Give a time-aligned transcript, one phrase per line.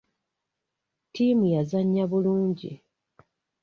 [1.07, 2.71] Ttiimu yazannya bulungi.